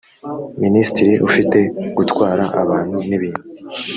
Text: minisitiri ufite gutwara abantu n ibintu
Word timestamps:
minisitiri 0.63 1.13
ufite 1.27 1.59
gutwara 1.97 2.43
abantu 2.61 2.95
n 3.07 3.11
ibintu 3.17 3.43